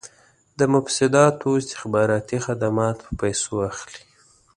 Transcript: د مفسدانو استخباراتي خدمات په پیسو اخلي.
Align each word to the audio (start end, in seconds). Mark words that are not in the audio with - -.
د 0.59 0.59
مفسدانو 0.73 1.49
استخباراتي 1.61 2.37
خدمات 2.45 2.97
په 3.05 3.11
پیسو 3.21 3.53
اخلي. 3.69 4.03